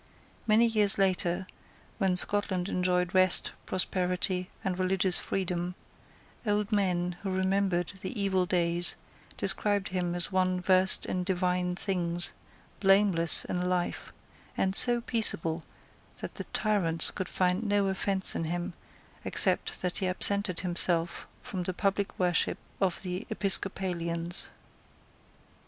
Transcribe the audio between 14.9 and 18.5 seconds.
peaceable that the tyrants could find no offence in